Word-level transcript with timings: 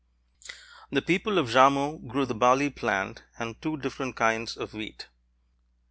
The 0.89 1.03
people 1.03 1.37
of 1.37 1.47
Jarmo 1.49 1.99
grew 2.07 2.25
the 2.25 2.33
barley 2.33 2.71
plant 2.71 3.21
and 3.37 3.61
two 3.61 3.77
different 3.77 4.15
kinds 4.15 4.57
of 4.57 4.73
wheat. 4.73 5.09